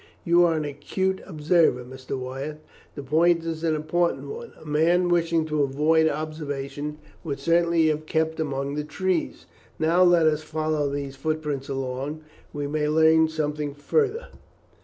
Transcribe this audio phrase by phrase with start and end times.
[0.25, 2.17] "You are an acute observer, Mr.
[2.17, 2.65] Wyatt.
[2.95, 4.51] The point is an important one.
[4.59, 9.45] A man wishing to avoid observation would certainly have kept among the trees.
[9.77, 14.29] Now, let us follow these footprints along; we may learn something further."